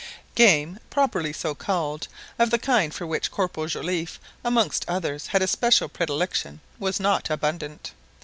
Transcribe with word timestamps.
Game, 0.33 0.79
properly 0.89 1.31
so 1.31 1.53
called, 1.53 2.07
of 2.39 2.49
the 2.49 2.57
kind 2.57 2.91
for 2.91 3.05
which 3.05 3.29
Corporal 3.29 3.67
Joliffe 3.67 4.19
amongst 4.43 4.83
others 4.87 5.27
had 5.27 5.43
a 5.43 5.47
special 5.47 5.87
predilection, 5.87 6.59
was 6.79 6.99
not 6.99 7.29
abundant. 7.29 7.91